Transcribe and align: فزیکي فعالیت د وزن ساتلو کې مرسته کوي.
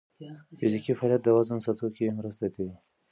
فزیکي 0.59 0.91
فعالیت 0.97 1.21
د 1.23 1.27
وزن 1.37 1.59
ساتلو 1.65 1.87
کې 1.95 2.15
مرسته 2.19 2.45
کوي. 2.55 2.75